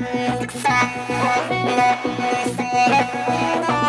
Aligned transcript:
Thank 0.00 0.54
you. 3.68 3.79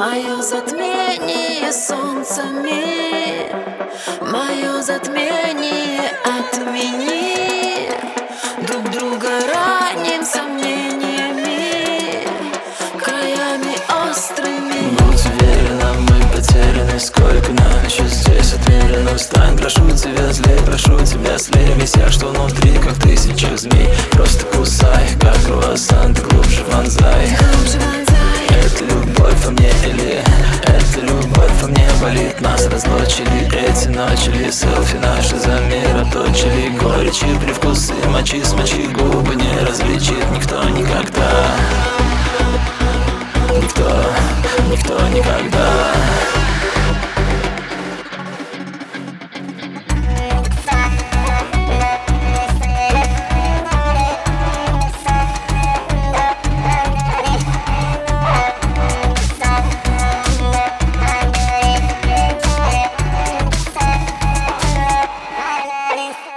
Мое 0.00 0.40
затмение 0.40 1.70
солнцами 1.74 3.52
Мое 4.22 4.80
затмение 4.80 6.10
отмени. 6.24 7.90
Друг 8.66 8.90
друга 8.92 9.28
раним 9.52 10.24
сомнениями 10.24 12.24
Краями 12.98 13.76
острыми. 14.08 14.96
Будь 15.00 15.26
уверена, 15.26 15.92
мы 16.08 16.18
потеряны. 16.34 16.98
Сколько 16.98 17.52
нам 17.52 17.84
еще 17.84 18.06
здесь 18.06 18.54
отмерено? 18.54 19.14
Встань, 19.18 19.58
прошу 19.58 19.90
тебя, 19.90 20.32
злей, 20.32 20.60
прошу 20.64 20.98
тебя, 21.04 21.36
слей. 21.36 21.74
Весь 21.74 21.94
я, 21.96 22.08
что 22.08 22.28
внутри, 22.28 22.78
как 22.78 22.94
тысяча 22.94 23.54
змей. 23.54 23.90
Просто 24.12 24.46
кусай, 24.46 25.08
как 25.20 25.36
круассан, 25.44 25.99
Нас 32.40 32.66
разлучили 32.66 33.48
эти 33.54 33.88
ночи 33.88 34.50
Селфи 34.50 34.96
наши 34.96 35.36
за 35.36 35.60
мир 35.60 35.96
оточили 35.96 36.70
Горечи, 36.78 37.26
привкусы, 37.38 37.92
мочи, 38.08 38.42
смочи 38.42 38.86
Губы 38.88 39.34
не 39.34 39.58
различит. 39.66 40.30
Никто 40.30 40.64
никогда. 40.70 41.46
Никто, 43.60 43.90
никто 44.70 45.08
никогда 45.08 46.09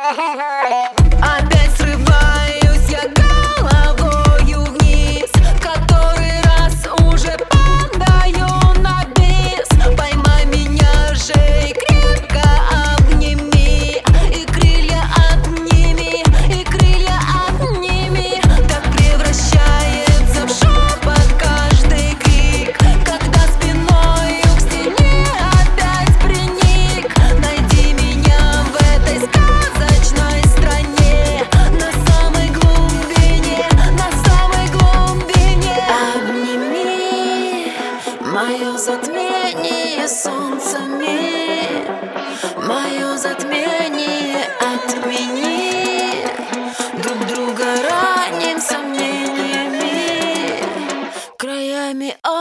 On 1.24 1.53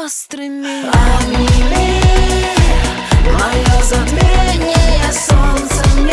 острыми. 0.04 0.88
Обними 0.88 2.02
мое 3.26 3.82
затмение 3.82 5.12
солнцем 5.12 6.06